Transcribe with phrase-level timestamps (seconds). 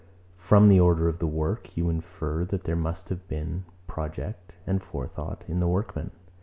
[0.39, 4.81] From the order of the work, you infer, that there must have been project and
[4.81, 6.09] forethought in the workman.